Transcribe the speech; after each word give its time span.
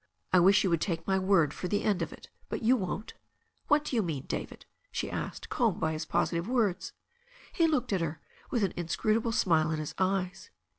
I 0.33 0.39
wish 0.39 0.63
you 0.63 0.71
would 0.71 0.81
take 0.81 1.05
my; 1.05 1.19
word 1.19 1.53
for 1.53 1.67
the 1.67 1.83
end 1.83 2.01
of 2.01 2.11
it, 2.11 2.27
but 2.49 2.63
you 2.63 2.75
won't." 2.75 3.13
"What 3.67 3.85
do 3.85 3.95
you 3.95 4.01
mean, 4.01 4.25
David?" 4.27 4.65
she 4.91 5.11
asked, 5.11 5.49
calmed 5.49 5.79
by 5.79 5.91
his 5.91 6.05
positive 6.07 6.49
words. 6.49 6.93
He 7.53 7.67
looked 7.67 7.93
at 7.93 8.01
her 8.01 8.19
with 8.49 8.63
an 8.63 8.73
inscrutable 8.75 9.31
smile 9.31 9.69
in 9.69 9.77
his 9.77 9.93
eyes. 9.99 10.49